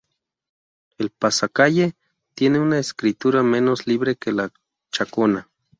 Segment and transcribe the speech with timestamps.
[0.97, 1.93] El Pasacalle
[2.33, 4.51] tiene una escritura menos libre que la
[4.91, 5.47] Chacona.